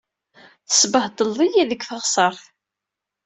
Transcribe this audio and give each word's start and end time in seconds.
Tesbehdleḍ-iyi 0.67 1.63
deg 1.71 1.81
teɣsert. 1.83 2.41